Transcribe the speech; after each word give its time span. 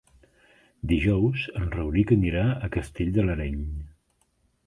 Dijous 0.91 1.43
en 1.59 1.67
Rauric 1.75 2.13
anirà 2.17 2.45
a 2.51 2.69
Castell 2.79 3.11
de 3.19 3.27
l'Areny. 3.27 3.63